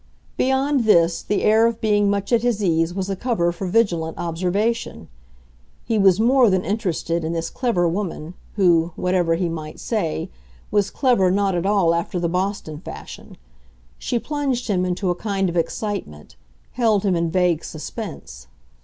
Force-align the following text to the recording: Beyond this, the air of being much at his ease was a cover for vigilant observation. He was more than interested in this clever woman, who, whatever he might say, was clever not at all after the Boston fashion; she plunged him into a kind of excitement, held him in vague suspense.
Beyond 0.35 0.85
this, 0.85 1.21
the 1.21 1.43
air 1.43 1.67
of 1.67 1.79
being 1.79 2.09
much 2.09 2.33
at 2.33 2.41
his 2.41 2.63
ease 2.63 2.91
was 2.91 3.07
a 3.07 3.15
cover 3.15 3.51
for 3.51 3.67
vigilant 3.67 4.17
observation. 4.17 5.09
He 5.85 5.99
was 5.99 6.19
more 6.19 6.49
than 6.49 6.65
interested 6.65 7.23
in 7.23 7.33
this 7.33 7.51
clever 7.51 7.87
woman, 7.87 8.33
who, 8.55 8.93
whatever 8.95 9.35
he 9.35 9.47
might 9.47 9.79
say, 9.79 10.31
was 10.71 10.89
clever 10.89 11.29
not 11.29 11.53
at 11.53 11.67
all 11.67 11.93
after 11.93 12.19
the 12.19 12.27
Boston 12.27 12.79
fashion; 12.79 13.37
she 13.99 14.17
plunged 14.17 14.69
him 14.69 14.85
into 14.85 15.11
a 15.11 15.13
kind 15.13 15.49
of 15.49 15.55
excitement, 15.55 16.35
held 16.71 17.03
him 17.03 17.15
in 17.15 17.29
vague 17.29 17.63
suspense. 17.63 18.47